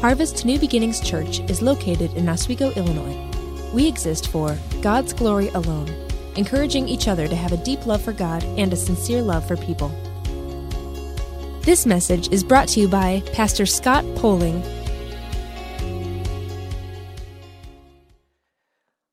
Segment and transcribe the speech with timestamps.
[0.00, 3.14] Harvest New Beginnings Church is located in Oswego, Illinois.
[3.74, 5.90] We exist for God's glory alone,
[6.36, 9.58] encouraging each other to have a deep love for God and a sincere love for
[9.58, 9.90] people.
[11.60, 14.62] This message is brought to you by Pastor Scott Poling.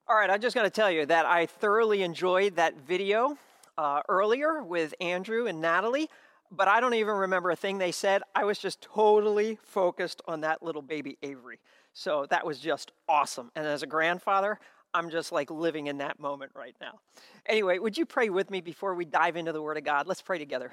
[0.07, 3.37] All right, I'm just going to tell you that I thoroughly enjoyed that video
[3.77, 6.09] uh, earlier with Andrew and Natalie,
[6.51, 8.21] but I don't even remember a thing they said.
[8.35, 11.59] I was just totally focused on that little baby Avery.
[11.93, 13.51] So that was just awesome.
[13.55, 14.59] And as a grandfather,
[14.93, 16.99] I'm just like living in that moment right now.
[17.45, 20.07] Anyway, would you pray with me before we dive into the Word of God?
[20.07, 20.71] Let's pray together.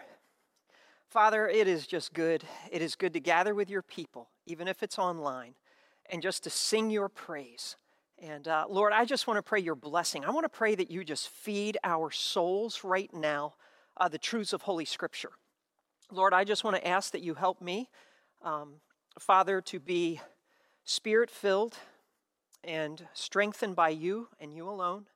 [1.08, 2.44] Father, it is just good.
[2.70, 5.54] It is good to gather with your people, even if it's online,
[6.10, 7.76] and just to sing your praise.
[8.18, 10.24] And uh, Lord, I just want to pray your blessing.
[10.24, 13.54] I want to pray that you just feed our souls right now
[13.96, 15.30] uh, the truths of Holy Scripture.
[16.12, 17.88] Lord, I just want to ask that you help me,
[18.42, 18.74] um,
[19.18, 20.20] Father, to be
[20.84, 21.76] spirit filled
[22.62, 25.06] and strengthened by you and you alone.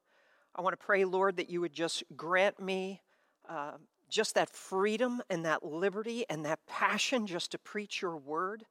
[0.54, 3.02] I want to pray, Lord, that you would just grant me
[3.48, 3.72] uh,
[4.08, 8.64] just that freedom and that liberty and that passion just to preach your word,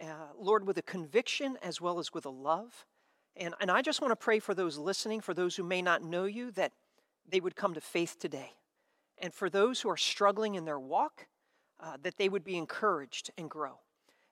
[0.00, 0.06] uh,
[0.38, 2.86] Lord, with a conviction as well as with a love.
[3.36, 6.02] And, and I just want to pray for those listening, for those who may not
[6.02, 6.72] know you, that
[7.28, 8.52] they would come to faith today.
[9.18, 11.26] And for those who are struggling in their walk,
[11.82, 13.78] uh, that they would be encouraged and grow.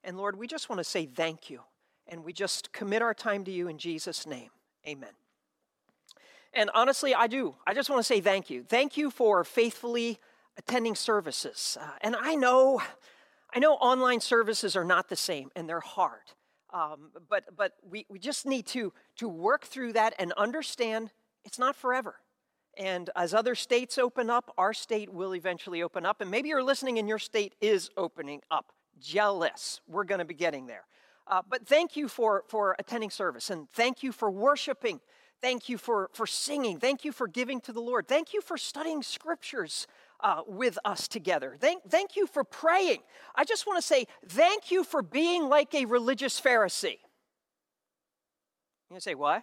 [0.04, 1.60] And Lord, we just want to say thank you.
[2.06, 4.50] And we just commit our time to you in Jesus' name.
[4.86, 5.10] Amen.
[6.52, 7.54] And honestly, I do.
[7.66, 8.64] I just want to say thank you.
[8.68, 10.18] Thank you for faithfully
[10.56, 11.78] attending services.
[11.80, 12.82] Uh, and I know,
[13.54, 16.32] I know online services are not the same and they're hard.
[16.72, 21.10] Um, but but we, we just need to, to work through that and understand
[21.44, 22.19] it's not forever.
[22.80, 26.22] And as other states open up, our state will eventually open up.
[26.22, 28.72] And maybe you're listening and your state is opening up.
[28.98, 29.82] Jealous.
[29.86, 30.84] We're going to be getting there.
[31.26, 34.98] Uh, but thank you for, for attending service and thank you for worshiping.
[35.42, 36.80] Thank you for, for singing.
[36.80, 38.08] Thank you for giving to the Lord.
[38.08, 39.86] Thank you for studying scriptures
[40.20, 41.56] uh, with us together.
[41.60, 43.00] Thank, thank you for praying.
[43.34, 46.98] I just want to say thank you for being like a religious Pharisee.
[48.90, 49.42] You say, why?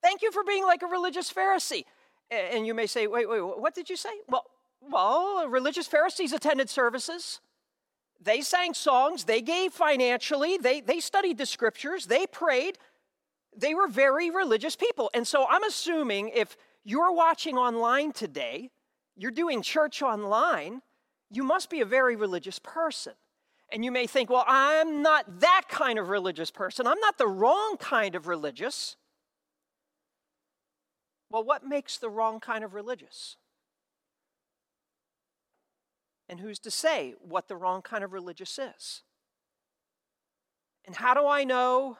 [0.00, 1.84] Thank you for being like a religious Pharisee.
[2.30, 4.10] And you may say, wait, wait, what did you say?
[4.28, 4.44] Well,
[4.80, 7.40] well, religious Pharisees attended services.
[8.20, 12.78] They sang songs, they gave financially, they, they studied the scriptures, they prayed.
[13.56, 15.10] They were very religious people.
[15.14, 18.70] And so I'm assuming if you're watching online today,
[19.16, 20.82] you're doing church online,
[21.30, 23.14] you must be a very religious person.
[23.72, 26.86] And you may think, well, I'm not that kind of religious person.
[26.86, 28.96] I'm not the wrong kind of religious.
[31.30, 33.36] Well, what makes the wrong kind of religious?
[36.28, 39.02] And who's to say what the wrong kind of religious is?
[40.84, 41.98] And how do I know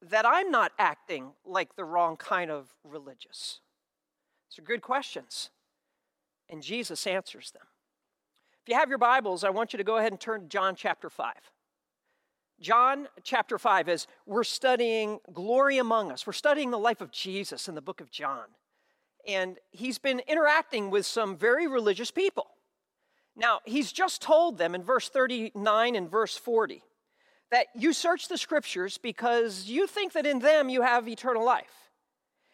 [0.00, 3.60] that I'm not acting like the wrong kind of religious?
[4.50, 5.50] These are good questions.
[6.48, 7.64] And Jesus answers them.
[8.62, 10.74] If you have your Bibles, I want you to go ahead and turn to John
[10.74, 11.34] chapter 5.
[12.60, 17.68] John chapter 5, as we're studying Glory Among Us, we're studying the life of Jesus
[17.68, 18.46] in the book of John.
[19.26, 22.48] And he's been interacting with some very religious people.
[23.36, 26.82] Now, he's just told them in verse 39 and verse 40
[27.50, 31.90] that you search the scriptures because you think that in them you have eternal life.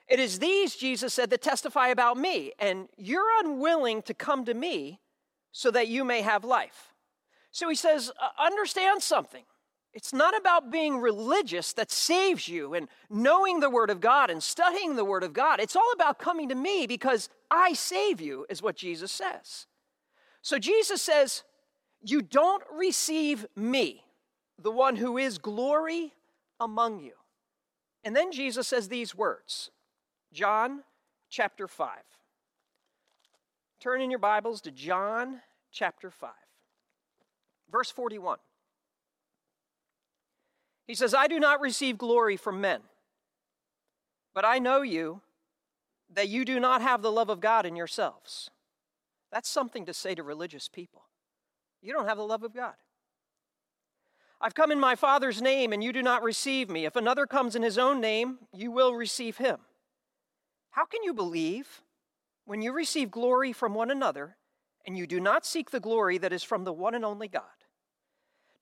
[0.06, 4.54] It is these, Jesus said, that testify about me, and you're unwilling to come to
[4.54, 5.00] me
[5.50, 6.92] so that you may have life.
[7.50, 9.44] So he says, uh, understand something.
[9.94, 14.42] It's not about being religious that saves you and knowing the Word of God and
[14.42, 15.60] studying the Word of God.
[15.60, 19.66] It's all about coming to me because I save you, is what Jesus says.
[20.42, 21.44] So Jesus says,
[22.02, 24.02] You don't receive me,
[24.58, 26.12] the one who is glory
[26.58, 27.12] among you.
[28.02, 29.70] And then Jesus says these words
[30.32, 30.82] John
[31.30, 31.88] chapter 5.
[33.78, 35.40] Turn in your Bibles to John
[35.70, 36.30] chapter 5,
[37.70, 38.38] verse 41.
[40.86, 42.80] He says, I do not receive glory from men,
[44.34, 45.22] but I know you
[46.12, 48.50] that you do not have the love of God in yourselves.
[49.32, 51.02] That's something to say to religious people.
[51.82, 52.74] You don't have the love of God.
[54.40, 56.84] I've come in my Father's name, and you do not receive me.
[56.84, 59.58] If another comes in his own name, you will receive him.
[60.70, 61.82] How can you believe
[62.44, 64.36] when you receive glory from one another,
[64.86, 67.63] and you do not seek the glory that is from the one and only God?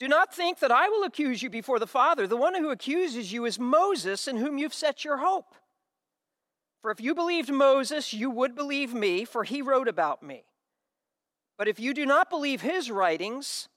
[0.02, 2.26] Do not think that I will accuse you before the Father.
[2.26, 5.54] The one who accuses you is Moses, in whom you've set your hope.
[6.81, 10.43] For if you believed Moses, you would believe me, for he wrote about me.
[11.56, 13.69] But if you do not believe his writings,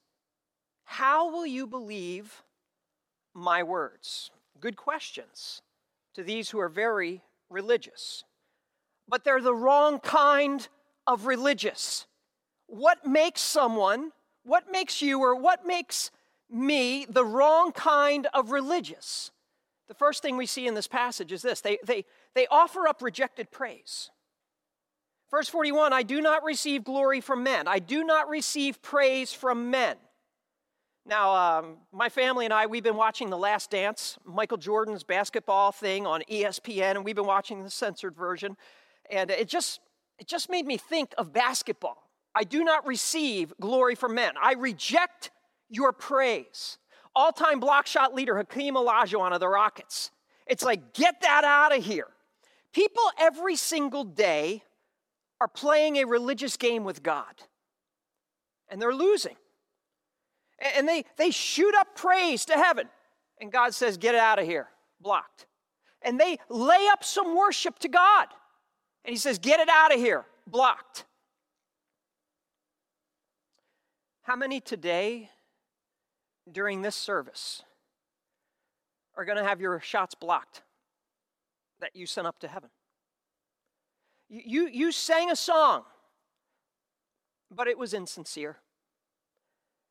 [0.85, 2.43] How will you believe
[3.35, 4.31] my words?
[4.59, 5.61] Good questions
[6.15, 8.23] to these who are very religious.
[9.07, 10.67] But they're the wrong kind
[11.05, 12.07] of religious.
[12.65, 14.11] What makes someone,
[14.43, 16.09] what makes you, or what makes
[16.49, 19.31] me the wrong kind of religious?
[19.87, 23.01] The first thing we see in this passage is this they, they, they offer up
[23.01, 24.09] rejected praise.
[25.29, 29.69] Verse 41 I do not receive glory from men, I do not receive praise from
[29.69, 29.97] men.
[31.07, 35.71] Now, um, my family and I, we've been watching The Last Dance, Michael Jordan's basketball
[35.71, 38.57] thing on ESPN, and we've been watching the censored version.
[39.11, 39.81] And it just,
[40.17, 42.09] it just made me think of basketball.
[42.33, 44.33] I do not receive glory from men.
[44.41, 45.29] I reject
[45.69, 46.77] your praise.
[47.15, 50.11] All time block shot leader Hakeem Olajuwon of the Rockets.
[50.47, 52.07] It's like, get that out of here.
[52.73, 54.63] People every single day
[55.39, 57.43] are playing a religious game with God,
[58.69, 59.35] and they're losing.
[60.75, 62.87] And they, they shoot up praise to heaven.
[63.41, 64.67] And God says, Get it out of here,
[65.01, 65.45] blocked.
[66.01, 68.27] And they lay up some worship to God.
[69.03, 71.05] And He says, Get it out of here, blocked.
[74.21, 75.29] How many today,
[76.51, 77.63] during this service,
[79.17, 80.61] are going to have your shots blocked
[81.79, 82.69] that you sent up to heaven?
[84.29, 85.83] You, you, you sang a song,
[87.51, 88.57] but it was insincere.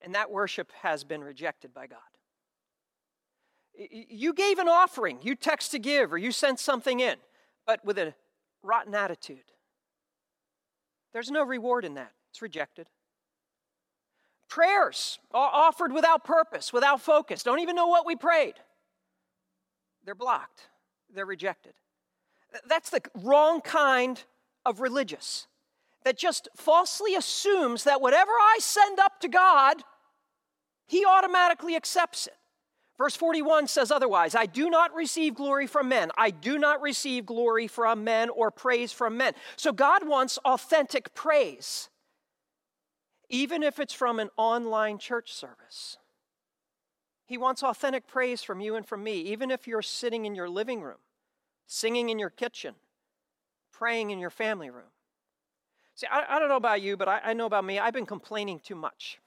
[0.03, 1.99] And that worship has been rejected by God.
[3.77, 7.17] You gave an offering, you text to give, or you sent something in,
[7.67, 8.15] but with a
[8.63, 9.51] rotten attitude.
[11.13, 12.89] There's no reward in that, it's rejected.
[14.55, 18.55] Prayers offered without purpose, without focus, don't even know what we prayed.
[20.05, 20.69] They're blocked,
[21.13, 21.73] they're rejected.
[22.69, 24.23] That's the wrong kind
[24.65, 25.49] of religious
[26.05, 29.83] that just falsely assumes that whatever I send up to God
[30.87, 32.37] he automatically accepts it.
[32.97, 36.13] Verse 41 says otherwise I do not receive glory from men.
[36.17, 39.33] I do not receive glory from men or praise from men.
[39.57, 41.89] So God wants authentic praise,
[43.35, 45.99] even if it's from an online church service.
[47.27, 50.49] He wants authentic praise from you and from me, even if you're sitting in your
[50.49, 50.99] living room,
[51.67, 52.77] singing in your kitchen,
[53.73, 54.93] praying in your family room.
[55.97, 57.81] See, I, I don't know about you, but I, I know about me.
[57.81, 59.19] I've been complaining too much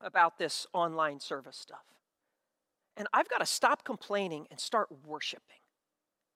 [0.00, 1.84] about this online service stuff.
[2.96, 5.60] And I've got to stop complaining and start worshiping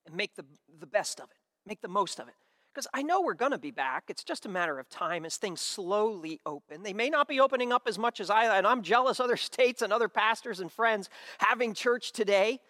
[0.04, 0.44] and make the,
[0.78, 2.34] the best of it, make the most of it.
[2.76, 4.04] Because I know we're going to be back.
[4.08, 6.82] It's just a matter of time as things slowly open.
[6.82, 9.80] They may not be opening up as much as I, and I'm jealous other states
[9.80, 11.08] and other pastors and friends
[11.38, 12.60] having church today.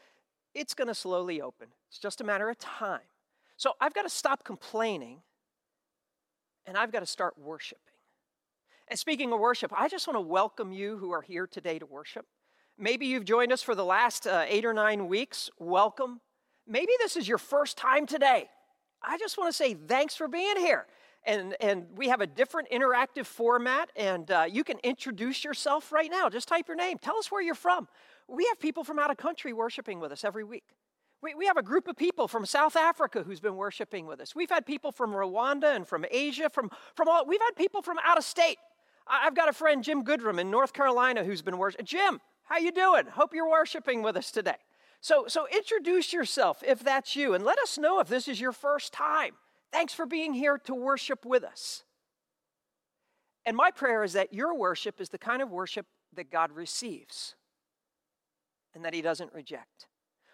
[0.55, 1.67] It's going to slowly open.
[1.89, 3.01] It's just a matter of time.
[3.57, 5.23] So I've got to stop complaining
[6.67, 7.81] and I've got to start worshiping.
[8.87, 11.87] And speaking of worship, I just want to welcome you who are here today to
[11.87, 12.27] worship.
[12.79, 15.51] Maybe you've joined us for the last uh, eight or nine weeks.
[15.59, 16.21] Welcome.
[16.65, 18.49] Maybe this is your first time today.
[19.03, 20.87] I just want to say thanks for being here.
[21.25, 26.11] And, and we have a different interactive format, and uh, you can introduce yourself right
[26.11, 26.29] now.
[26.29, 26.99] Just type your name.
[26.99, 27.89] Tell us where you're from.
[28.29, 30.65] We have people from out of country worshiping with us every week.
[31.23, 34.37] We, we have a group of people from South Africa who's been worshiping with us.
[34.37, 37.97] We've had people from Rwanda and from Asia, from, from all, we've had people from
[38.05, 38.59] out of state
[39.07, 41.87] I've got a friend, Jim Goodrum in North Carolina, who's been worshiping.
[41.87, 43.07] Jim, how you doing?
[43.07, 44.57] Hope you're worshiping with us today.
[45.07, 48.51] So, so introduce yourself if that's you, and let us know if this is your
[48.51, 49.35] first time.
[49.71, 51.85] Thanks for being here to worship with us.
[53.45, 55.87] And my prayer is that your worship is the kind of worship
[56.17, 57.37] that God receives
[58.75, 59.87] and that He doesn't reject.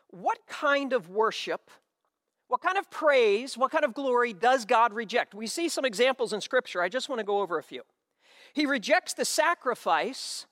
[0.08, 1.70] What kind of worship,
[2.48, 5.34] what kind of praise, what kind of glory does God reject?
[5.34, 6.80] We see some examples in Scripture.
[6.80, 7.82] I just want to go over a few.
[8.54, 10.46] He rejects the sacrifice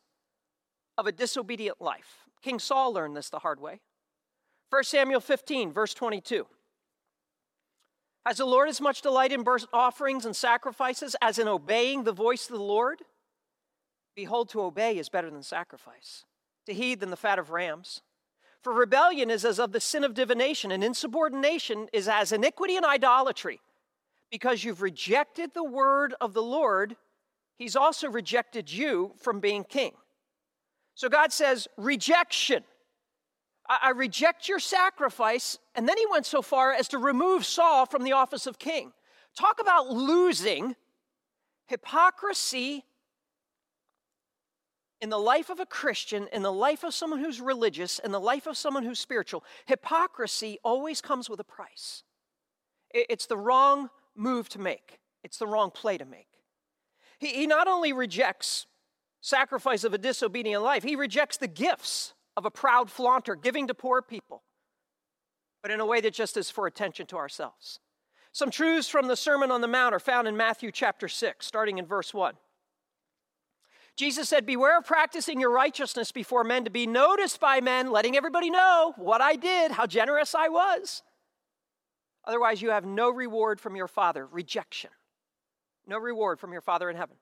[0.99, 2.27] of a disobedient life.
[2.43, 3.81] King Saul learned this the hard way.
[4.71, 6.47] 1 Samuel 15, verse 22.
[8.25, 12.13] Has the Lord as much delight in burnt offerings and sacrifices as in obeying the
[12.13, 13.03] voice of the Lord?
[14.15, 16.25] Behold, to obey is better than sacrifice,
[16.67, 18.03] to heed than the fat of rams.
[18.63, 22.85] For rebellion is as of the sin of divination, and insubordination is as iniquity and
[22.85, 23.61] idolatry.
[24.31, 26.97] Because you've rejected the word of the Lord,
[27.57, 29.93] he's also rejected you from being king.
[30.95, 32.63] So God says, rejection.
[33.71, 35.59] I, reject your sacrifice.
[35.75, 38.93] And then he went so far as to remove Saul from the office of king.
[39.39, 40.75] Talk about losing
[41.67, 42.85] hypocrisy
[45.01, 48.21] in the life of a Christian, in the life of someone who's religious, in the
[48.21, 49.45] life of someone who's spiritual.
[49.67, 52.03] Hypocrisy always comes with a price.
[52.93, 56.27] It's the wrong move to make, it's the wrong play to make.
[57.19, 58.67] He not only rejects
[59.21, 60.83] sacrifice of a disobedient life.
[60.83, 64.43] He rejects the gifts of a proud flaunter, giving to poor people,
[65.63, 67.81] but in a way that just is for attention to ourselves.
[68.33, 71.79] Some truths from the Sermon on the Mount are found in Matthew chapter 6, starting
[71.79, 72.35] in verse 1.
[73.97, 78.17] Jesus said, Beware of practicing your righteousness before men to be noticed by men, letting
[78.17, 81.03] everybody know what I did, how generous I was.
[82.25, 84.27] Otherwise, you have no reward from your Father.
[84.27, 84.91] Rejection.
[85.87, 87.17] No reward from your Father in heaven.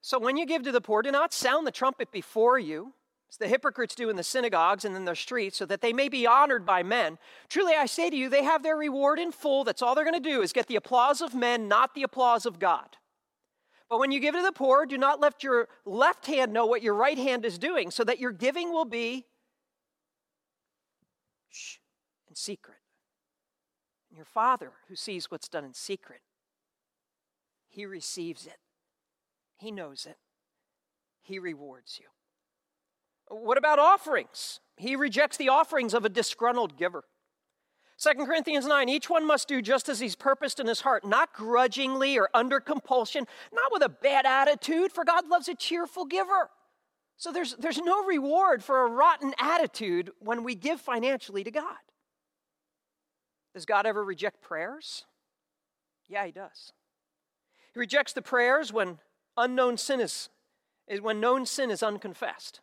[0.00, 2.94] So when you give to the poor, do not sound the trumpet before you,
[3.30, 6.08] as the hypocrites do in the synagogues and in their streets, so that they may
[6.08, 7.18] be honored by men.
[7.48, 9.64] Truly, I say to you, they have their reward in full.
[9.64, 12.46] That's all they're going to do is get the applause of men, not the applause
[12.46, 12.96] of God.
[13.90, 16.82] But when you give to the poor, do not let your left hand know what
[16.82, 19.26] your right hand is doing, so that your giving will be
[21.48, 21.76] shh,
[22.28, 22.78] in secret.
[24.10, 26.20] And your Father, who sees what's done in secret,
[27.68, 28.58] he receives it.
[29.58, 30.16] He knows it.
[31.20, 32.06] He rewards you.
[33.30, 34.60] What about offerings?
[34.76, 37.04] He rejects the offerings of a disgruntled giver.
[38.00, 41.32] 2 Corinthians 9, each one must do just as he's purposed in his heart, not
[41.32, 46.50] grudgingly or under compulsion, not with a bad attitude, for God loves a cheerful giver.
[47.16, 51.76] So there's, there's no reward for a rotten attitude when we give financially to God.
[53.52, 55.04] Does God ever reject prayers?
[56.06, 56.72] Yeah, he does.
[57.74, 58.98] He rejects the prayers when
[59.36, 60.28] unknown sin is,
[60.86, 62.60] is when known sin is unconfessed.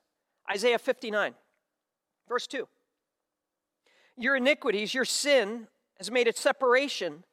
[0.50, 1.34] Isaiah 59,
[2.28, 2.68] verse 2.
[4.18, 7.24] Your iniquities, your sin, has made a separation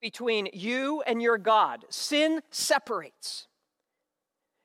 [0.00, 1.84] between you and your God.
[1.90, 3.46] Sin separates.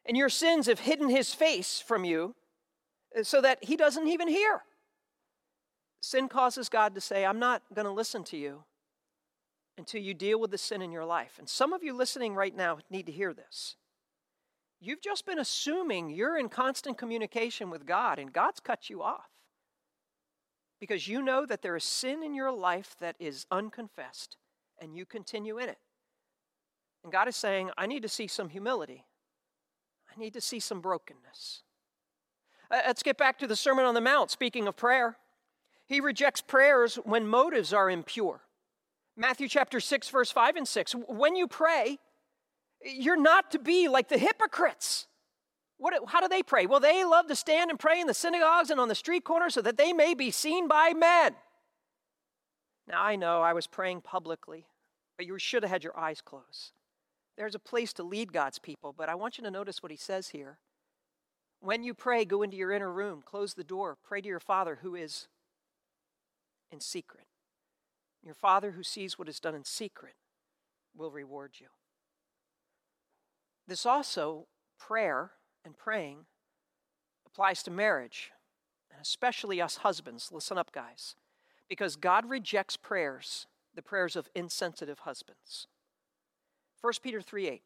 [0.05, 2.36] And your sins have hidden his face from you
[3.17, 4.63] uh, so that he doesn't even hear.
[6.01, 8.63] Sin causes God to say, I'm not going to listen to you
[9.77, 11.38] until you deal with the sin in your life.
[11.38, 13.75] And some of you listening right now need to hear this.
[14.81, 19.29] You've just been assuming you're in constant communication with God, and God's cut you off
[20.79, 24.35] because you know that there is sin in your life that is unconfessed,
[24.81, 25.77] and you continue in it.
[27.03, 29.05] And God is saying, I need to see some humility,
[30.13, 31.61] I need to see some brokenness.
[32.71, 34.31] Uh, let's get back to the Sermon on the Mount.
[34.31, 35.17] Speaking of prayer,
[35.85, 38.41] he rejects prayers when motives are impure.
[39.15, 40.95] Matthew chapter 6, verse 5 and 6.
[41.07, 42.00] When you pray,
[42.83, 45.07] you're not to be like the hypocrites.
[45.77, 46.65] What, how do they pray?
[46.67, 49.55] Well, they love to stand and pray in the synagogues and on the street corners
[49.55, 51.35] so that they may be seen by men.
[52.88, 54.65] Now, I know I was praying publicly,
[55.17, 56.73] but you should have had your eyes closed.
[57.38, 59.97] There's a place to lead God's people, but I want you to notice what he
[59.97, 60.59] says here.
[61.61, 64.79] When you pray, go into your inner room, close the door, pray to your Father
[64.81, 65.27] who is
[66.71, 67.25] in secret.
[68.23, 70.13] Your Father who sees what is done in secret
[70.95, 71.67] will reward you.
[73.68, 74.48] This also,
[74.80, 75.32] prayer
[75.63, 76.25] and praying,
[77.25, 78.32] applies to marriage,
[78.91, 80.32] and especially us husbands.
[80.32, 81.15] Listen up, guys.
[81.70, 85.68] Because God rejects prayers, the prayers of insensitive husbands.
[86.82, 87.62] 1 Peter 3 8.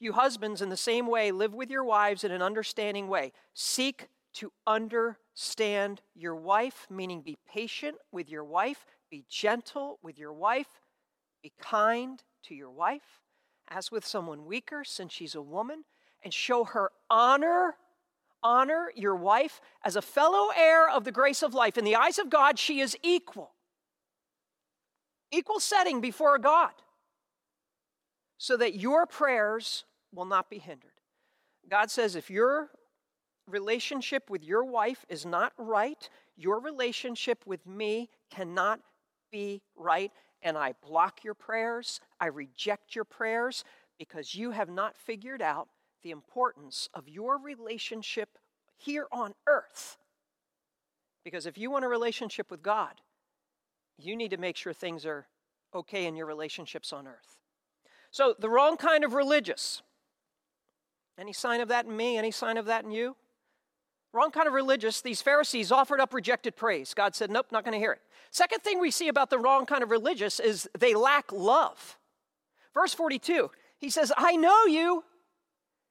[0.00, 3.32] You husbands, in the same way, live with your wives in an understanding way.
[3.52, 10.32] Seek to understand your wife, meaning be patient with your wife, be gentle with your
[10.32, 10.80] wife,
[11.42, 13.20] be kind to your wife,
[13.70, 15.84] as with someone weaker, since she's a woman,
[16.22, 17.76] and show her honor.
[18.42, 21.76] Honor your wife as a fellow heir of the grace of life.
[21.76, 23.52] In the eyes of God, she is equal.
[25.32, 26.70] Equal setting before God,
[28.38, 29.84] so that your prayers
[30.14, 30.92] will not be hindered.
[31.68, 32.70] God says if your
[33.46, 38.80] relationship with your wife is not right, your relationship with me cannot
[39.30, 43.64] be right and I block your prayers, I reject your prayers
[43.98, 45.68] because you have not figured out
[46.02, 48.38] the importance of your relationship
[48.76, 49.96] here on earth.
[51.24, 53.00] Because if you want a relationship with God,
[53.98, 55.26] you need to make sure things are
[55.74, 57.38] okay in your relationships on earth.
[58.10, 59.82] So, the wrong kind of religious.
[61.18, 62.16] Any sign of that in me?
[62.16, 63.16] Any sign of that in you?
[64.18, 66.92] Wrong kind of religious, these Pharisees offered up rejected praise.
[66.92, 68.00] God said, Nope, not going to hear it.
[68.32, 71.96] Second thing we see about the wrong kind of religious is they lack love.
[72.74, 73.48] Verse 42,
[73.78, 75.04] he says, I know you,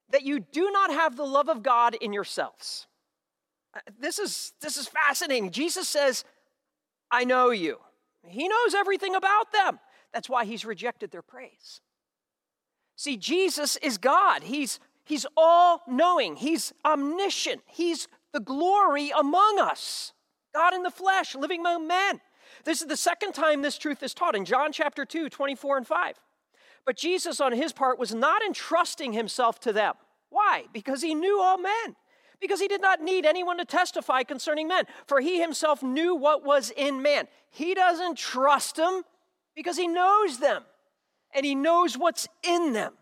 [0.09, 2.87] that you do not have the love of God in yourselves.
[3.73, 5.51] Uh, this is, this is fascinating.
[5.51, 6.25] Jesus says,
[7.09, 7.77] I know you.
[8.27, 9.79] He knows everything about them.
[10.11, 11.79] That's why he's rejected their praise.
[12.97, 14.43] See, Jesus is God.
[14.43, 20.13] He's He's all knowing, He's omniscient, He's the glory among us.
[20.53, 22.21] God in the flesh, living among men.
[22.65, 25.87] This is the second time this truth is taught in John chapter 2, 24 and
[25.87, 26.19] 5.
[26.85, 29.95] But Jesus, on his part, was not entrusting himself to them.
[30.29, 30.65] Why?
[30.71, 31.95] Because he knew all men.
[32.39, 36.45] Because he did not need anyone to testify concerning men, for he himself knew what
[36.45, 37.27] was in man.
[37.49, 39.01] He doesn't trust them
[39.55, 40.61] because he knows them
[41.33, 42.93] and he knows what's in them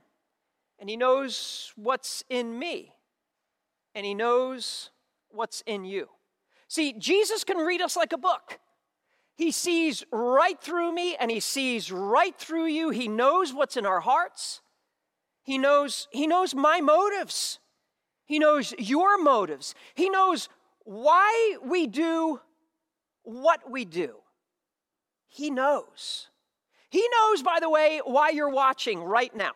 [0.79, 2.93] and he knows what's in me
[3.93, 4.91] and he knows
[5.35, 6.09] what's in you.
[6.67, 8.59] See, Jesus can read us like a book.
[9.35, 12.89] He sees right through me and he sees right through you.
[12.89, 14.61] He knows what's in our hearts.
[15.43, 17.59] He knows he knows my motives.
[18.25, 19.75] He knows your motives.
[19.93, 20.49] He knows
[20.83, 22.39] why we do
[23.23, 24.15] what we do.
[25.27, 26.29] He knows.
[26.89, 29.51] He knows by the way why you're watching right now.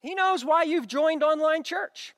[0.00, 2.14] He knows why you've joined online church.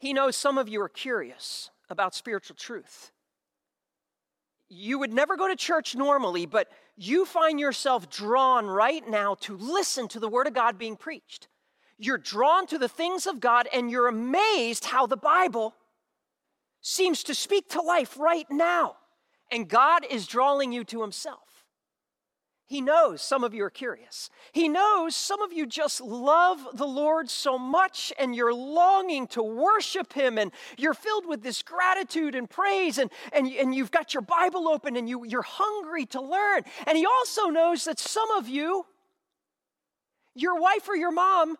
[0.00, 3.12] He knows some of you are curious about spiritual truth
[4.70, 9.56] you would never go to church normally, but you find yourself drawn right now to
[9.56, 11.48] listen to the Word of God being preached.
[11.98, 15.74] You're drawn to the things of God and you're amazed how the Bible
[16.80, 18.96] seems to speak to life right now.
[19.50, 21.49] And God is drawing you to Himself.
[22.70, 24.30] He knows some of you are curious.
[24.52, 29.42] He knows some of you just love the Lord so much and you're longing to
[29.42, 34.14] worship Him and you're filled with this gratitude and praise and, and, and you've got
[34.14, 36.62] your Bible open and you, you're hungry to learn.
[36.86, 38.86] And He also knows that some of you,
[40.36, 41.56] your wife or your mom,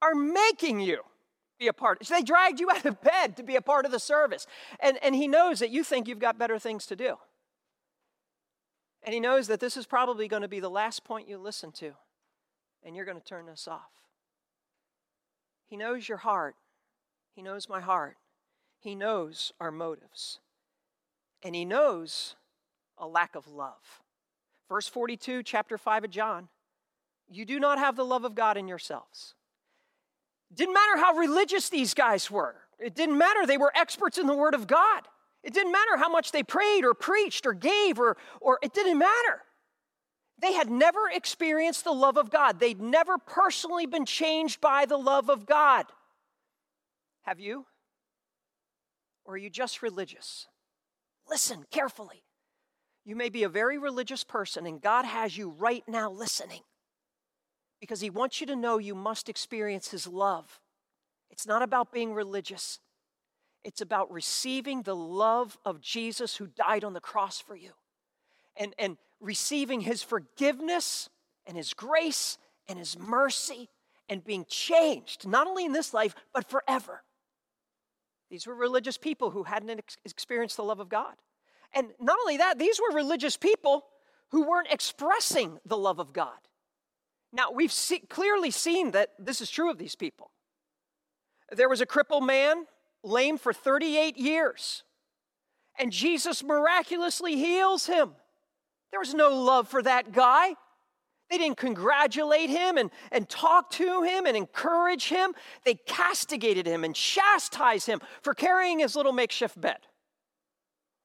[0.00, 1.00] are making you
[1.58, 2.06] be a part.
[2.08, 4.46] They dragged you out of bed to be a part of the service.
[4.78, 7.16] And, and He knows that you think you've got better things to do.
[9.04, 11.72] And he knows that this is probably going to be the last point you listen
[11.72, 11.92] to,
[12.84, 13.90] and you're going to turn this off.
[15.66, 16.54] He knows your heart.
[17.34, 18.16] He knows my heart.
[18.78, 20.38] He knows our motives.
[21.42, 22.36] And he knows
[22.98, 24.02] a lack of love.
[24.68, 26.48] Verse 42, chapter 5 of John
[27.28, 29.34] you do not have the love of God in yourselves.
[30.54, 33.46] Didn't matter how religious these guys were, it didn't matter.
[33.46, 35.08] They were experts in the Word of God.
[35.42, 38.98] It didn't matter how much they prayed or preached or gave or, or it didn't
[38.98, 39.42] matter.
[40.40, 42.58] They had never experienced the love of God.
[42.58, 45.86] They'd never personally been changed by the love of God.
[47.22, 47.66] Have you?
[49.24, 50.48] Or are you just religious?
[51.28, 52.24] Listen carefully.
[53.04, 56.60] You may be a very religious person, and God has you right now listening
[57.80, 60.60] because He wants you to know you must experience His love.
[61.30, 62.78] It's not about being religious,
[63.64, 67.70] it's about receiving the love of Jesus who died on the cross for you
[68.56, 71.08] and, and receiving his forgiveness
[71.46, 73.68] and his grace and his mercy
[74.08, 77.02] and being changed, not only in this life, but forever.
[78.30, 81.14] These were religious people who hadn't experienced the love of God.
[81.74, 83.84] And not only that, these were religious people
[84.30, 86.38] who weren't expressing the love of God.
[87.32, 90.30] Now, we've see, clearly seen that this is true of these people.
[91.50, 92.64] There was a crippled man
[93.02, 94.84] lame for 38 years,
[95.78, 98.12] and Jesus miraculously heals him.
[98.90, 100.54] There was no love for that guy.
[101.30, 105.32] They didn't congratulate him and, and talk to him and encourage him.
[105.64, 109.78] They castigated him and chastised him for carrying his little makeshift bed.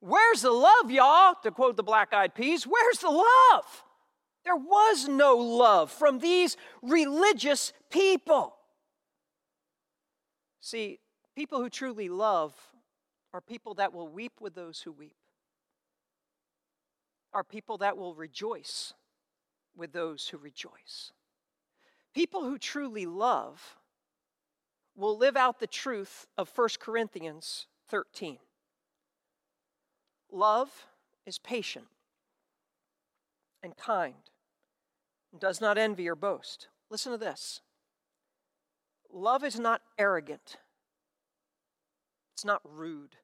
[0.02, 1.36] Where's the love, y'all?
[1.44, 3.84] To quote the Black Eyed Peas, where's the love?
[4.44, 8.56] There was no love from these religious people.
[10.60, 11.00] See,
[11.38, 12.56] People who truly love
[13.32, 15.18] are people that will weep with those who weep,
[17.32, 18.96] are people that will rejoice
[19.76, 21.12] with those who rejoice.
[22.12, 23.78] People who truly love
[24.96, 28.40] will live out the truth of 1 Corinthians 13.
[30.32, 30.88] Love
[31.28, 31.86] is patient
[33.62, 34.32] and kind
[35.32, 36.68] and does not envy or boast.
[36.90, 37.62] Listen to this
[39.14, 40.58] love is not arrogant
[42.38, 43.16] it's not rude.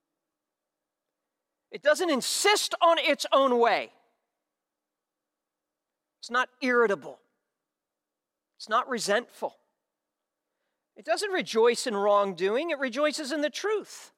[1.69, 3.91] It doesn't insist on its own way.
[6.19, 7.19] It's not irritable.
[8.57, 9.53] It's not resentful.
[10.95, 14.13] It doesn't rejoice in wrongdoing, it rejoices in the truth.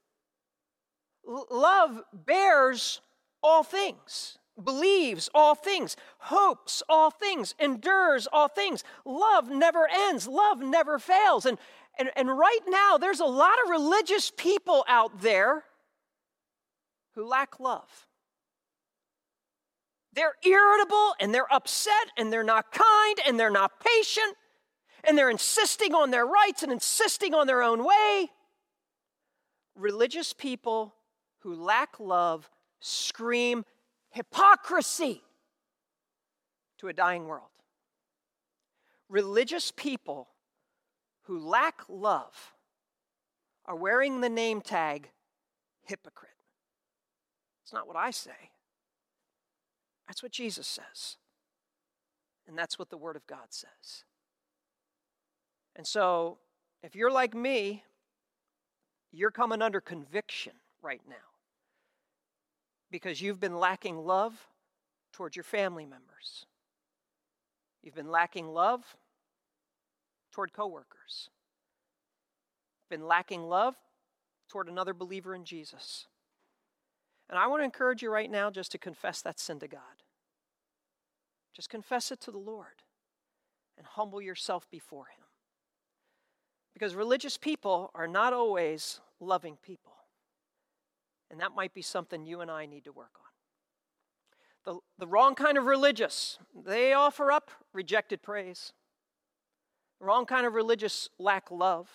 [1.27, 3.01] L- love bears
[3.43, 8.85] all things, believes all things, hopes all things, endures all things.
[9.03, 11.45] Love never ends, love never fails.
[11.45, 11.57] And
[11.97, 15.63] and, and right now, there's a lot of religious people out there
[17.15, 18.07] who lack love.
[20.13, 24.35] They're irritable and they're upset and they're not kind and they're not patient
[25.03, 28.29] and they're insisting on their rights and insisting on their own way.
[29.75, 30.95] Religious people
[31.39, 33.65] who lack love scream
[34.11, 35.21] hypocrisy
[36.77, 37.49] to a dying world.
[39.09, 40.29] Religious people
[41.25, 42.53] who lack love
[43.65, 45.09] are wearing the name tag
[45.83, 46.31] hypocrite.
[47.63, 48.51] It's not what I say,
[50.07, 51.17] that's what Jesus says.
[52.47, 54.03] And that's what the Word of God says.
[55.75, 56.37] And so,
[56.83, 57.83] if you're like me,
[59.11, 61.15] you're coming under conviction right now
[62.91, 64.47] because you've been lacking love
[65.11, 66.45] towards your family members.
[67.81, 68.95] You've been lacking love
[70.35, 71.29] toward coworkers.
[72.89, 73.75] Been lacking love
[74.49, 76.07] toward another believer in Jesus.
[77.29, 80.03] And I want to encourage you right now just to confess that sin to God.
[81.55, 82.83] Just confess it to the Lord
[83.77, 85.23] and humble yourself before Him.
[86.73, 89.93] Because religious people are not always loving people.
[91.31, 93.13] And that might be something you and I need to work
[94.65, 94.73] on.
[94.73, 98.73] The, the wrong kind of religious, they offer up rejected praise.
[99.99, 101.89] The wrong kind of religious lack love.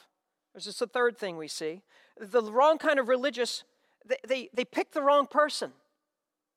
[0.52, 1.82] There's just a third thing we see.
[2.18, 3.64] The wrong kind of religious,
[4.06, 5.72] they, they, they pick the wrong person.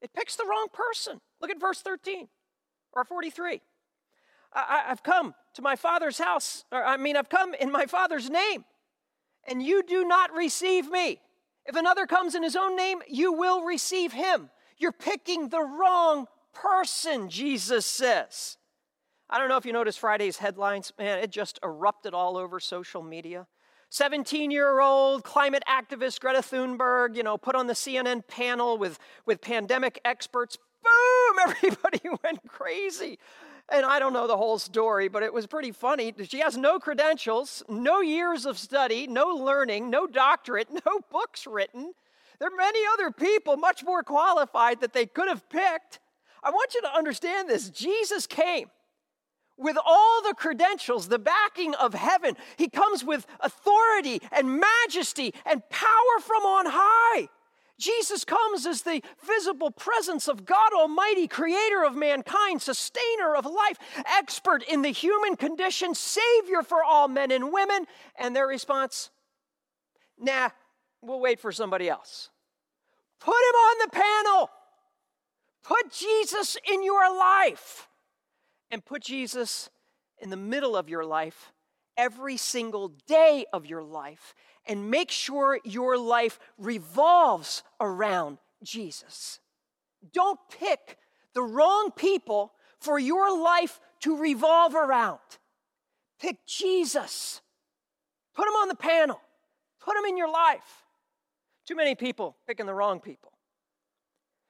[0.01, 1.21] It picks the wrong person.
[1.41, 2.27] Look at verse 13
[2.93, 3.61] or 43.
[4.55, 8.29] I, have come to my father's house, or I mean, I've come in my father's
[8.29, 8.65] name,
[9.47, 11.19] and you do not receive me.
[11.65, 14.49] If another comes in his own name, you will receive him.
[14.77, 18.57] You're picking the wrong person, Jesus says.
[19.33, 20.93] I don't know if you noticed Friday's headlines.
[20.99, 23.47] Man, it just erupted all over social media.
[23.89, 28.99] 17 year old climate activist Greta Thunberg, you know, put on the CNN panel with,
[29.25, 30.59] with pandemic experts.
[30.83, 31.39] Boom!
[31.47, 33.17] Everybody went crazy.
[33.71, 36.13] And I don't know the whole story, but it was pretty funny.
[36.27, 41.93] She has no credentials, no years of study, no learning, no doctorate, no books written.
[42.37, 45.99] There are many other people much more qualified that they could have picked.
[46.43, 48.69] I want you to understand this Jesus came
[49.57, 52.35] with all the credentials, the backing of heaven.
[52.57, 57.29] He comes with authority and majesty and power from on high.
[57.79, 63.77] Jesus comes as the visible presence of God Almighty, creator of mankind, sustainer of life,
[64.05, 67.85] expert in the human condition, savior for all men and women.
[68.17, 69.09] And their response,
[70.19, 70.49] nah,
[71.01, 72.29] we'll wait for somebody else.
[73.19, 74.49] Put him on the panel.
[75.63, 77.87] Put Jesus in your life.
[78.73, 79.69] And put Jesus
[80.17, 81.53] in the middle of your life
[81.95, 84.33] every single day of your life
[84.65, 89.39] and make sure your life revolves around Jesus.
[90.11, 90.97] Don't pick
[91.35, 95.19] the wrong people for your life to revolve around.
[96.19, 97.41] Pick Jesus.
[98.33, 99.21] Put him on the panel.
[99.85, 100.87] Put him in your life.
[101.67, 103.33] Too many people picking the wrong people.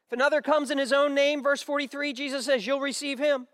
[0.08, 3.48] If another comes in his own name, verse 43, Jesus says, You'll receive him.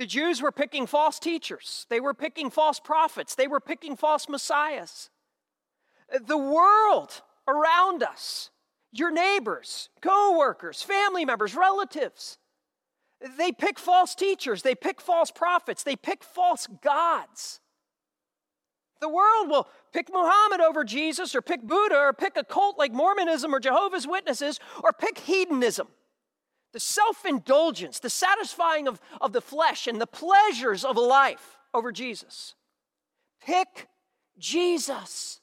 [0.00, 4.30] The Jews were picking false teachers, they were picking false prophets, they were picking false
[4.30, 5.10] messiahs.
[6.26, 8.48] The world around us,
[8.92, 12.38] your neighbors, co workers, family members, relatives,
[13.36, 17.60] they pick false teachers, they pick false prophets, they pick false gods.
[19.02, 22.94] The world will pick Muhammad over Jesus, or pick Buddha, or pick a cult like
[22.94, 25.88] Mormonism or Jehovah's Witnesses, or pick hedonism
[26.72, 31.92] the self indulgence, the satisfying of, of the flesh and the pleasures of life over
[31.92, 32.54] Jesus.
[33.44, 33.88] Pick
[34.38, 35.40] Jesus.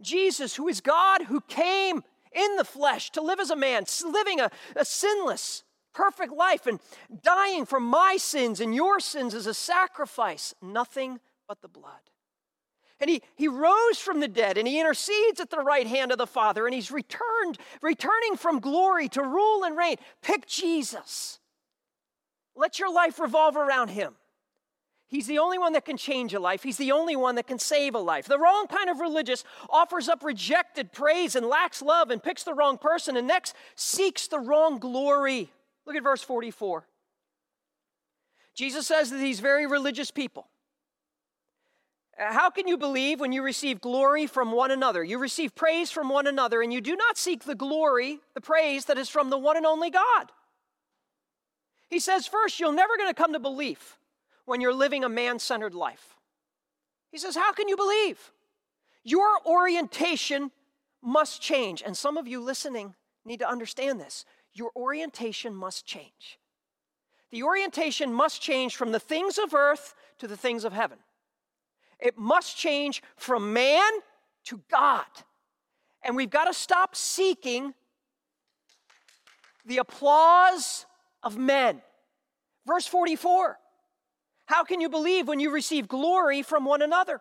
[0.00, 4.40] Jesus, who is God, who came in the flesh to live as a man, living
[4.40, 6.80] a, a sinless, perfect life, and
[7.22, 12.00] dying for my sins and your sins as a sacrifice, nothing but the blood.
[13.02, 16.18] And he, he rose from the dead and he intercedes at the right hand of
[16.18, 19.96] the Father and he's returned, returning from glory to rule and reign.
[20.22, 21.40] Pick Jesus.
[22.54, 24.14] Let your life revolve around him.
[25.08, 26.62] He's the only one that can change a life.
[26.62, 28.26] He's the only one that can save a life.
[28.26, 32.54] The wrong kind of religious offers up rejected praise and lacks love and picks the
[32.54, 35.50] wrong person and next seeks the wrong glory.
[35.86, 36.86] Look at verse 44.
[38.54, 40.46] Jesus says that these very religious people,
[42.18, 45.02] Uh, how can you believe when you receive glory from one another?
[45.02, 48.84] You receive praise from one another, and you do not seek the glory, the praise
[48.86, 50.30] that is from the one and only God.
[51.88, 53.98] He says, first, you're never going to come to belief
[54.44, 56.16] when you're living a man centered life.
[57.10, 58.32] He says, How can you believe?
[59.04, 60.50] Your orientation
[61.02, 61.82] must change.
[61.84, 62.94] And some of you listening
[63.24, 64.24] need to understand this.
[64.54, 66.38] Your orientation must change.
[67.30, 70.98] The orientation must change from the things of earth to the things of heaven.
[72.02, 73.90] It must change from man
[74.44, 75.06] to God.
[76.02, 77.74] And we've got to stop seeking
[79.64, 80.84] the applause
[81.22, 81.80] of men.
[82.66, 83.58] Verse 44
[84.46, 87.20] How can you believe when you receive glory from one another?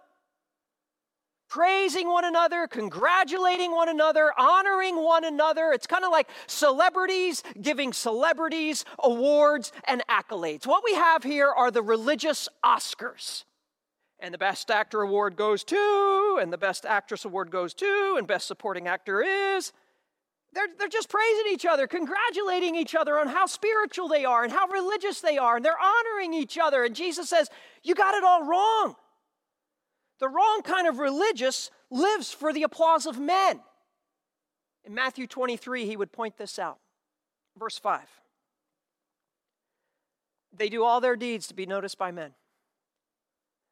[1.51, 5.73] praising one another, congratulating one another, honoring one another.
[5.73, 10.65] It's kind of like celebrities giving celebrities awards and accolades.
[10.65, 13.43] What we have here are the religious Oscars.
[14.21, 18.27] And the Best Actor Award goes to, and the Best Actress Award goes to, and
[18.27, 19.73] Best Supporting Actor is.
[20.53, 24.51] They're, they're just praising each other, congratulating each other on how spiritual they are and
[24.51, 26.83] how religious they are, and they're honoring each other.
[26.83, 27.49] And Jesus says,
[27.83, 28.95] You got it all wrong.
[30.19, 33.59] The wrong kind of religious lives for the applause of men.
[34.83, 36.77] In Matthew 23, he would point this out.
[37.57, 38.01] Verse 5.
[40.55, 42.33] They do all their deeds to be noticed by men.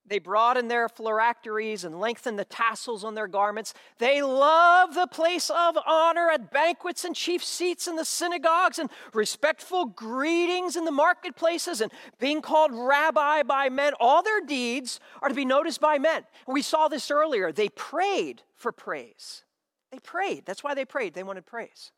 [0.10, 3.76] They broaden their phylacteries and lengthen the tassels on their garments.
[4.00, 8.90] They love the place of honor at banquets and chief seats in the synagogues and
[9.14, 13.94] respectful greetings in the marketplaces and being called rabbi by men.
[14.00, 16.24] All their deeds are to be noticed by men.
[16.48, 17.52] We saw this earlier.
[17.52, 19.44] They prayed for praise.
[19.92, 20.44] They prayed.
[20.46, 21.14] That's why they prayed.
[21.14, 21.92] They wanted praise.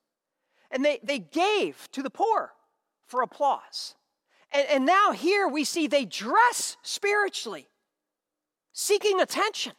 [0.70, 2.52] And they, they gave to the poor
[3.08, 3.96] for applause.
[4.52, 7.68] And, and now here we see they dress spiritually
[8.74, 9.74] seeking attention.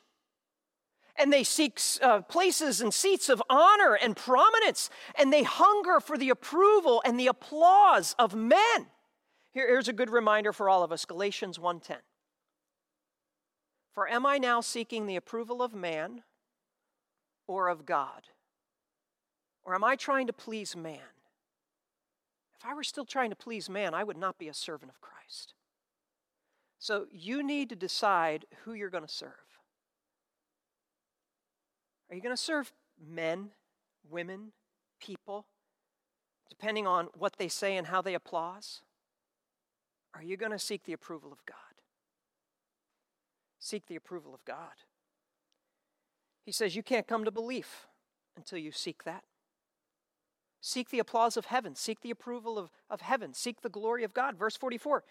[1.17, 6.17] And they seek uh, places and seats of honor and prominence, and they hunger for
[6.17, 8.87] the approval and the applause of men.
[9.53, 11.99] Here, here's a good reminder for all of us Galatians 1:10.
[13.93, 16.23] For am I now seeking the approval of man
[17.47, 18.29] or of God?
[19.65, 20.99] Or am I trying to please man?
[22.59, 25.01] If I were still trying to please man, I would not be a servant of
[25.01, 25.55] Christ.
[26.83, 29.31] So you need to decide who you're going to serve.
[32.11, 33.51] Are you going to serve men,
[34.11, 34.51] women,
[35.01, 35.47] people,
[36.51, 38.81] depending on what they say and how they applause?
[40.13, 41.57] Are you going to seek the approval of God?
[43.61, 44.75] Seek the approval of God.
[46.45, 47.87] He says you can't come to belief
[48.37, 49.23] until you seek that.
[50.61, 51.77] Seek the applause of heaven.
[51.77, 53.35] Seek the approval of, of heaven.
[53.35, 54.37] Seek the glory of God.
[54.37, 55.05] Verse 44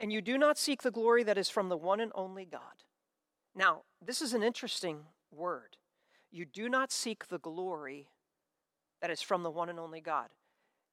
[0.00, 2.84] and you do not seek the glory that is from the one and only God.
[3.54, 5.76] Now, this is an interesting word.
[6.30, 8.08] You do not seek the glory
[9.00, 10.28] that is from the one and only God.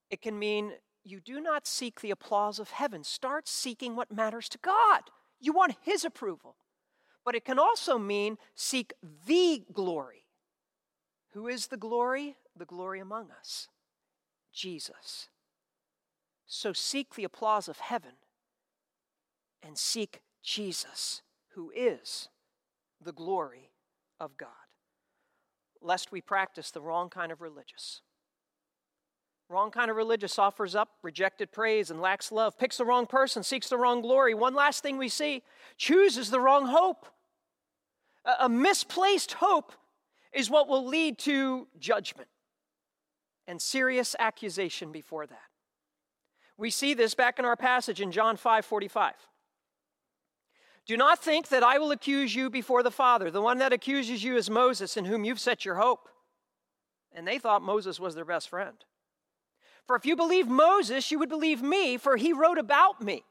[0.09, 3.03] It can mean you do not seek the applause of heaven.
[3.03, 5.03] Start seeking what matters to God.
[5.39, 6.55] You want His approval.
[7.25, 8.93] But it can also mean seek
[9.25, 10.25] the glory.
[11.33, 12.35] Who is the glory?
[12.55, 13.67] The glory among us
[14.53, 15.29] Jesus.
[16.45, 18.11] So seek the applause of heaven
[19.63, 21.21] and seek Jesus,
[21.55, 22.29] who is
[23.03, 23.71] the glory
[24.19, 24.49] of God,
[25.81, 28.01] lest we practice the wrong kind of religious.
[29.49, 33.43] Wrong kind of religious offers up rejected praise and lacks love, picks the wrong person,
[33.43, 34.33] seeks the wrong glory.
[34.33, 35.43] One last thing we see
[35.75, 37.05] chooses the wrong hope.
[38.39, 39.73] A misplaced hope
[40.31, 42.29] is what will lead to judgment
[43.45, 45.49] and serious accusation before that.
[46.57, 49.13] We see this back in our passage in John 5 45.
[50.85, 53.29] Do not think that I will accuse you before the Father.
[53.29, 56.09] The one that accuses you is Moses, in whom you've set your hope.
[57.13, 58.75] And they thought Moses was their best friend.
[59.85, 63.23] For if you believe Moses, you would believe me, for he wrote about me.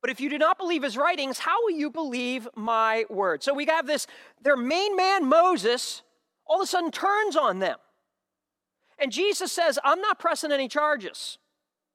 [0.00, 3.42] But if you do not believe his writings, how will you believe my word?
[3.42, 4.08] So we have this,
[4.42, 6.02] their main man, Moses,
[6.44, 7.78] all of a sudden turns on them.
[8.98, 11.38] And Jesus says, I'm not pressing any charges.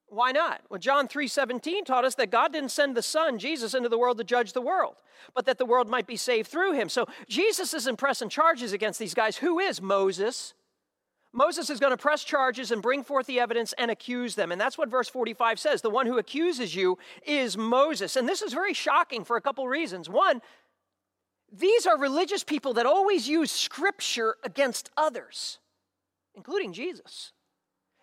[0.09, 0.61] Why not?
[0.69, 4.17] Well, John 3:17 taught us that God didn't send the Son, Jesus, into the world
[4.17, 4.95] to judge the world,
[5.33, 6.87] but that the world might be saved through him.
[6.87, 9.37] So Jesus isn't pressing charges against these guys.
[9.37, 10.53] Who is Moses?
[11.33, 14.51] Moses is going to press charges and bring forth the evidence and accuse them.
[14.51, 15.81] And that's what verse 45 says.
[15.81, 18.15] The one who accuses you is Moses.
[18.15, 20.09] And this is very shocking for a couple reasons.
[20.09, 20.41] One,
[21.51, 25.59] these are religious people that always use scripture against others,
[26.33, 27.33] including Jesus.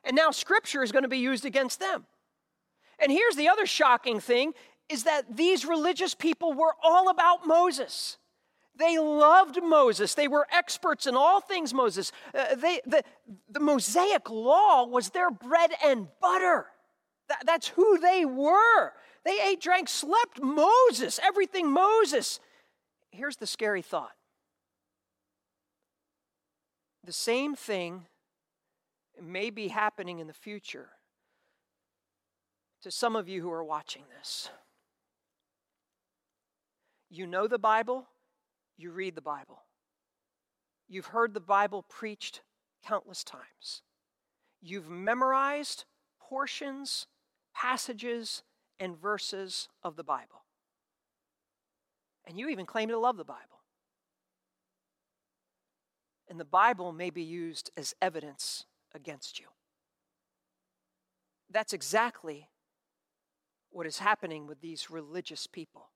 [0.04, 2.06] And now scripture is going to be used against them.
[2.98, 4.54] And here's the other shocking thing
[4.88, 8.18] is that these religious people were all about Moses.
[8.76, 10.14] They loved Moses.
[10.14, 12.12] They were experts in all things Moses.
[12.34, 13.02] Uh, they, the,
[13.48, 16.66] the Mosaic law was their bread and butter.
[17.28, 18.92] That, that's who they were.
[19.24, 22.40] They ate, drank, slept Moses, everything Moses.
[23.10, 24.12] Here's the scary thought
[27.04, 28.06] the same thing
[29.24, 30.90] may be happening in the future
[32.82, 34.50] to some of you who are watching this.
[37.10, 38.06] You know the Bible,
[38.76, 39.62] you read the Bible.
[40.88, 42.42] You've heard the Bible preached
[42.84, 43.82] countless times.
[44.60, 45.84] You've memorized
[46.20, 47.06] portions,
[47.54, 48.42] passages,
[48.78, 50.44] and verses of the Bible.
[52.26, 53.54] And you even claim to love the Bible.
[56.28, 59.46] and the Bible may be used as evidence against you.
[61.50, 62.48] That's exactly
[63.70, 65.90] what is happening with these religious people.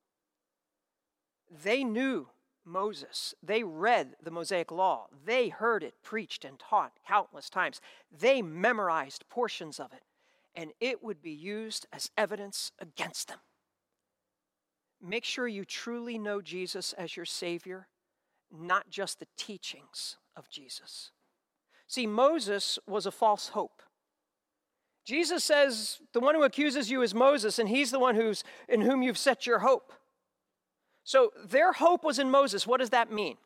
[1.62, 2.28] They knew
[2.64, 3.34] Moses.
[3.42, 5.06] They read the Mosaic Law.
[5.24, 7.80] They heard it preached and taught countless times.
[8.16, 10.02] They memorized portions of it,
[10.54, 13.38] and it would be used as evidence against them.
[15.00, 17.88] Make sure you truly know Jesus as your Savior,
[18.52, 21.12] not just the teachings of Jesus.
[21.88, 23.82] See, Moses was a false hope.
[25.04, 28.82] Jesus says, The one who accuses you is Moses, and he's the one who's, in
[28.82, 29.94] whom you've set your hope.
[31.02, 32.66] So their hope was in Moses.
[32.66, 33.38] What does that mean?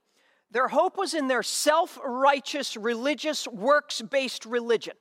[0.51, 4.95] Their hope was in their self righteous, religious, works based religion.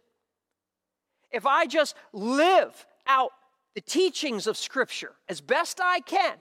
[1.31, 3.31] If I just live out
[3.73, 6.35] the teachings of Scripture as best I can,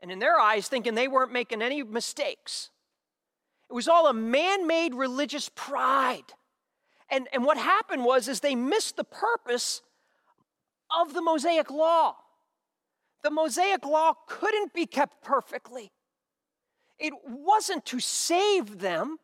[0.00, 2.70] and in their eyes, thinking they weren't making any mistakes,
[3.70, 6.32] it was all a man made religious pride.
[7.08, 9.82] And, and what happened was is they missed the purpose
[11.00, 12.16] of the Mosaic law.
[13.22, 15.92] The Mosaic law couldn't be kept perfectly.
[16.98, 19.18] It wasn't to save them,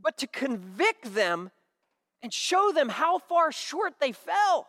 [0.00, 1.50] but to convict them
[2.22, 4.68] and show them how far short they fell.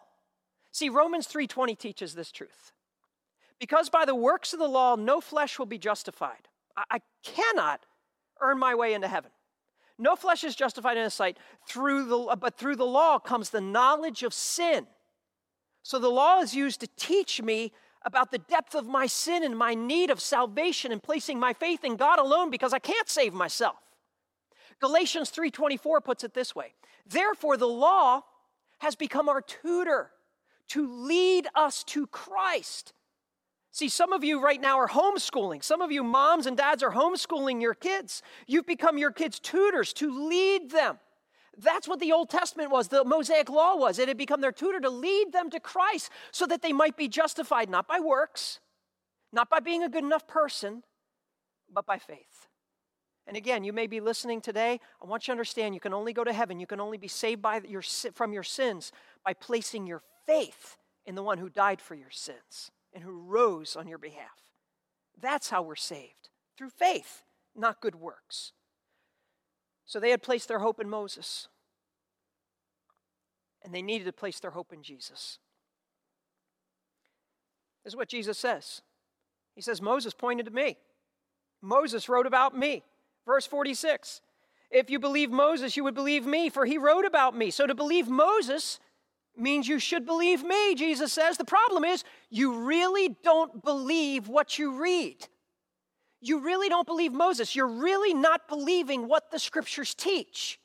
[0.72, 2.74] See, Romans 3:20 teaches this truth.
[3.60, 6.50] Because by the works of the law no flesh will be justified.
[6.76, 7.86] I, cannot
[8.42, 9.32] earn my way into heaven.
[9.98, 13.62] No flesh is justified in his sight through the but through the law comes the
[13.62, 14.88] knowledge of sin.
[15.84, 17.72] So the law is used to teach me
[18.04, 21.84] about the depth of my sin and my need of salvation and placing my faith
[21.84, 23.78] in God alone because I can't save myself.
[24.80, 26.74] Galatians 3:24 puts it this way.
[27.06, 28.24] Therefore the law
[28.80, 30.12] has become our tutor
[30.70, 32.94] to lead us to Christ.
[33.76, 35.62] See, some of you right now are homeschooling.
[35.62, 38.22] Some of you moms and dads are homeschooling your kids.
[38.48, 40.98] You've become your kids' tutors to lead them.
[41.58, 44.00] That's what the Old Testament was, the Mosaic Law was.
[44.00, 47.10] It had become their tutor to lead them to Christ so that they might be
[47.10, 48.62] justified not by works,
[49.34, 50.84] not by being a good enough person,
[51.70, 52.48] but by faith.
[53.28, 54.80] And again, you may be listening today.
[55.04, 57.10] I want you to understand you can only go to heaven, you can only be
[57.10, 57.82] saved by your,
[58.14, 58.94] from your sins
[59.26, 63.76] by placing your faith in the one who died for your sins and who rose
[63.76, 64.42] on your behalf.
[65.22, 67.24] That's how we're saved through faith,
[67.56, 68.54] not good works.
[69.86, 71.50] So they had placed their hope in Moses,
[73.64, 75.38] and they needed to place their hope in Jesus.
[77.84, 78.82] This is what Jesus says.
[79.54, 80.78] He says, Moses pointed to me.
[81.62, 82.84] Moses wrote about me.
[83.26, 84.22] Verse 46
[84.72, 87.52] If you believe Moses, you would believe me, for he wrote about me.
[87.52, 88.80] So to believe Moses
[89.38, 91.38] means you should believe me, Jesus says.
[91.38, 95.28] The problem is, you really don't believe what you read
[96.28, 97.56] you really don't believe Moses.
[97.56, 100.60] You're really not believing what the scriptures teach.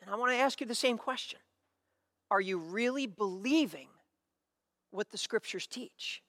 [0.00, 1.38] And I want to ask you the same question
[2.30, 3.88] Are you really believing
[4.90, 6.22] what the scriptures teach?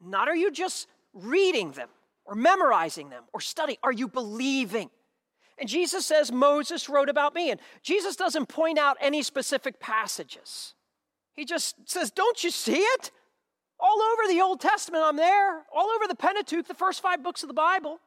[0.00, 1.88] Not are you just reading them
[2.24, 4.90] or memorizing them or studying, are you believing?
[5.58, 7.50] And Jesus says, Moses wrote about me.
[7.50, 10.74] And Jesus doesn't point out any specific passages.
[11.34, 13.10] He just says, Don't you see it?
[13.80, 15.62] All over the Old Testament, I'm there.
[15.74, 18.00] All over the Pentateuch, the first five books of the Bible.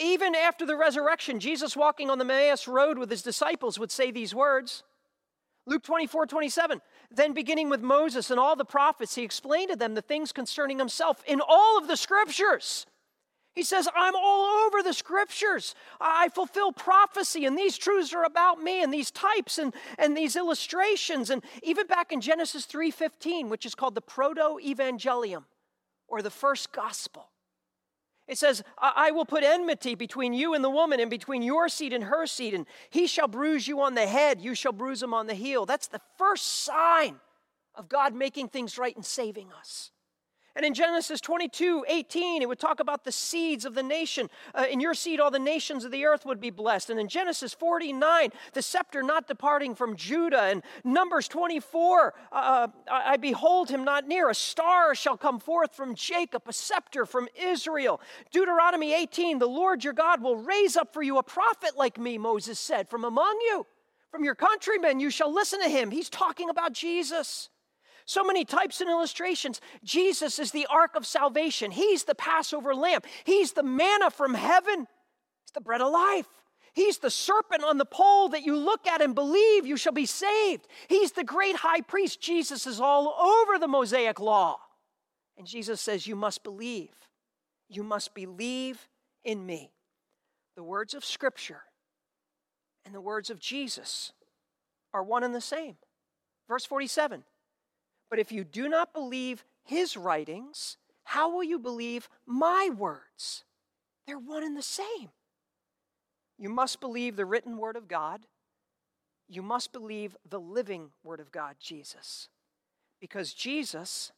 [0.00, 4.10] Even after the resurrection, Jesus walking on the Emmaus Road with his disciples would say
[4.10, 4.82] these words.
[5.66, 6.80] Luke 24, 27.
[7.10, 10.78] Then, beginning with Moses and all the prophets, he explained to them the things concerning
[10.78, 12.86] himself in all of the scriptures.
[13.54, 15.76] He says, I'm all over the scriptures.
[16.00, 20.34] I fulfill prophecy, and these truths are about me, and these types and, and these
[20.34, 21.30] illustrations.
[21.30, 25.44] And even back in Genesis 3:15, which is called the proto-evangelium,
[26.08, 27.30] or the first gospel.
[28.26, 31.92] It says, I will put enmity between you and the woman, and between your seed
[31.92, 35.12] and her seed, and he shall bruise you on the head, you shall bruise him
[35.12, 35.66] on the heel.
[35.66, 37.20] That's the first sign
[37.74, 39.90] of God making things right and saving us.
[40.56, 44.30] And in Genesis 22 18, it would talk about the seeds of the nation.
[44.54, 46.90] Uh, in your seed, all the nations of the earth would be blessed.
[46.90, 50.42] And in Genesis 49, the scepter not departing from Judah.
[50.42, 54.30] And Numbers 24, uh, uh I behold him not near.
[54.30, 58.00] A star shall come forth from Jacob, a scepter from Israel.
[58.30, 62.16] Deuteronomy 18, the Lord your God will raise up for you a prophet like me,
[62.16, 63.66] Moses said, from among you.
[64.12, 65.90] From your countrymen, you shall listen to him.
[65.90, 67.48] He's talking about Jesus.
[68.06, 69.60] So many types and illustrations.
[69.82, 71.70] Jesus is the ark of salvation.
[71.70, 73.00] He's the Passover lamb.
[73.24, 74.80] He's the manna from heaven.
[74.80, 76.28] He's the bread of life.
[76.74, 80.06] He's the serpent on the pole that you look at and believe you shall be
[80.06, 80.66] saved.
[80.88, 82.20] He's the great high priest.
[82.20, 84.58] Jesus is all over the Mosaic law.
[85.38, 86.90] And Jesus says, You must believe.
[87.68, 88.88] You must believe
[89.24, 89.72] in me.
[90.56, 91.62] The words of Scripture
[92.84, 94.12] and the words of Jesus
[94.92, 95.76] are one and the same.
[96.48, 97.24] Verse 47
[98.14, 103.42] But if you do not believe his writings, how will you believe my words?
[104.06, 105.08] They're one and the same.
[106.38, 108.20] You must believe the written word of God.
[109.28, 112.28] You must believe the living word of God, Jesus.
[113.00, 114.12] Because Jesus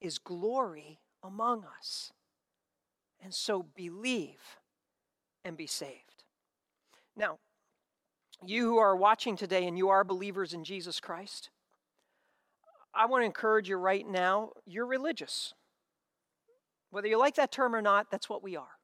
[0.00, 2.14] is glory among us.
[3.22, 4.56] And so believe
[5.44, 6.24] and be saved.
[7.14, 7.38] Now,
[8.42, 11.50] you who are watching today and you are believers in Jesus Christ,
[12.94, 15.54] I want to encourage you right now you're religious.
[16.90, 18.78] Whether you like that term or not, that's what we are.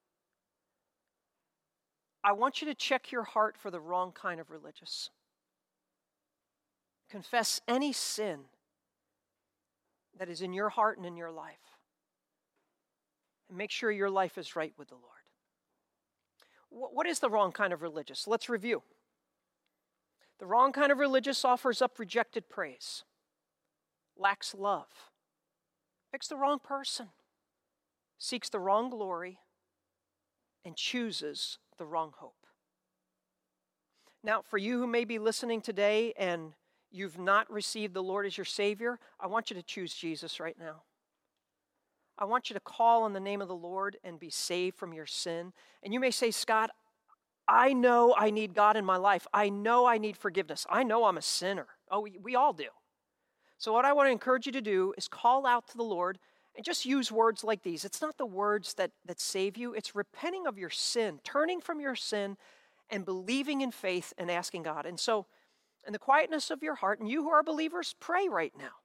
[2.23, 5.11] I want you to check your heart for the wrong kind of religious.
[7.11, 8.41] Confess any sin
[10.19, 11.59] that is in your heart and in your life.
[13.49, 15.11] And make sure your life is right with the Lord.
[16.71, 18.27] What is the wrong kind of religious?
[18.27, 18.83] Let's review.
[20.41, 23.05] The wrong kind of religious offers up rejected praise,
[24.19, 24.89] lacks love,
[26.12, 27.09] picks the wrong person,
[28.19, 29.39] seeks the wrong glory,
[30.65, 32.47] and chooses the wrong hope.
[34.23, 36.55] Now, for you who may be listening today and
[36.91, 40.57] you've not received the Lord as your Savior, I want you to choose Jesus right
[40.59, 40.83] now.
[42.17, 44.95] I want you to call on the name of the Lord and be saved from
[44.95, 45.53] your sin.
[45.83, 46.71] And you may say, Scott,
[47.47, 49.27] I know I need God in my life.
[49.33, 50.67] I know I need forgiveness.
[50.71, 51.67] I know I'm a sinner.
[51.91, 52.69] Oh, we, we all do.
[53.65, 56.19] So, what I want to encourage you to do is call out to the Lord
[56.55, 57.87] and just use words like these.
[57.87, 61.81] It's not the words that, that save you, it's repenting of your sin, turning from
[61.81, 62.37] your sin,
[62.91, 64.85] and believing in faith and asking God.
[64.85, 65.25] And so,
[65.87, 68.83] in the quietness of your heart, and you who are believers, pray right now.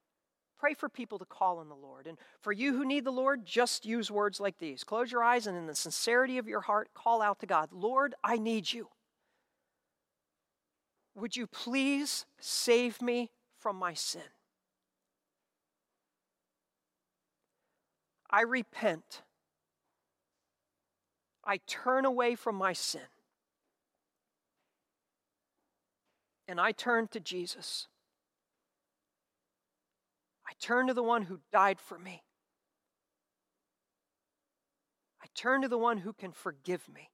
[0.58, 2.08] Pray for people to call on the Lord.
[2.08, 4.86] And for you who need the Lord, just use words like these.
[4.86, 8.16] Close your eyes and, in the sincerity of your heart, call out to God Lord,
[8.24, 8.88] I need you.
[11.16, 14.22] Would you please save me from my sin?
[18.30, 19.24] I repent.
[21.44, 23.02] I turn away from my sin.
[26.48, 27.88] And I turn to Jesus.
[30.48, 32.24] I turn to the one who died for me.
[35.22, 37.10] I turn to the one who can forgive me.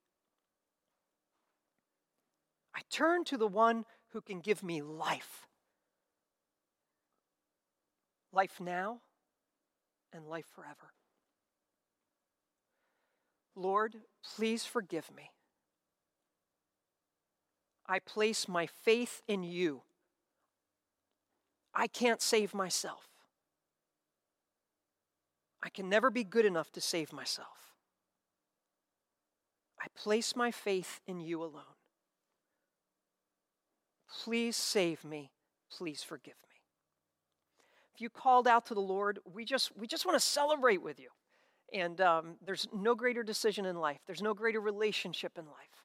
[2.74, 5.46] I turn to the one who can give me life.
[8.32, 9.00] Life now
[10.12, 10.92] and life forever.
[13.56, 13.96] Lord,
[14.36, 15.30] please forgive me.
[17.88, 19.82] I place my faith in you.
[21.74, 23.08] I can't save myself.
[25.62, 27.74] I can never be good enough to save myself.
[29.80, 31.62] I place my faith in you alone.
[34.22, 35.30] Please save me.
[35.70, 36.56] Please forgive me.
[37.94, 41.00] If you called out to the Lord, we just, we just want to celebrate with
[41.00, 41.08] you.
[41.72, 45.84] And um, there's no greater decision in life, there's no greater relationship in life.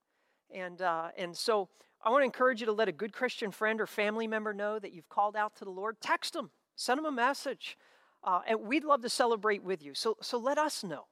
[0.54, 1.70] And, uh, and so
[2.04, 4.80] I want to encourage you to let a good Christian friend or family member know
[4.80, 5.98] that you've called out to the Lord.
[6.02, 7.78] Text them, send them a message.
[8.24, 9.94] Uh, and we'd love to celebrate with you.
[9.96, 11.06] So, so let us know.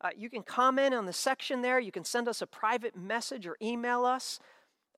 [0.00, 1.80] Uh, you can comment on the section there.
[1.80, 4.40] You can send us a private message or email us.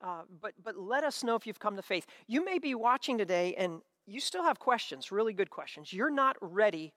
[0.00, 2.06] Uh, but, but let us know if you've come to faith.
[2.26, 5.92] You may be watching today and you still have questions, really good questions.
[5.92, 6.94] You're not ready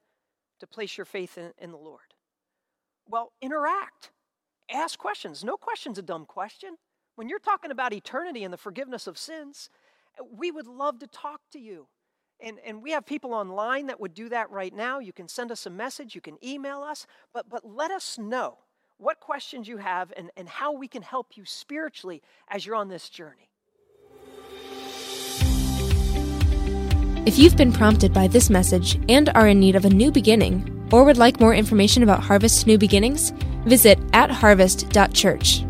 [0.59, 2.13] to place your faith in, in the Lord.
[3.11, 4.11] Well, interact,
[4.71, 5.43] ask questions.
[5.43, 6.77] No question's a dumb question.
[7.15, 9.69] When you're talking about eternity and the forgiveness of sins,
[10.31, 11.87] we would love to talk to you.
[12.39, 14.99] And, and we have people online that would do that right now.
[14.99, 18.59] You can send us a message, you can email us, but, but let us know
[18.97, 22.87] what questions you have and, and how we can help you spiritually as you're on
[22.87, 23.50] this journey.
[27.23, 30.89] If you've been prompted by this message and are in need of a new beginning,
[30.91, 33.31] or would like more information about Harvest New Beginnings,
[33.65, 35.63] visit at harvest.church.